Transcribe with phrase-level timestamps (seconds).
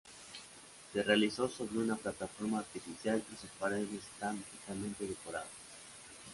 [0.93, 5.45] Se realizó sobre una plataforma artificial y sus paredes están ricamente decoradas.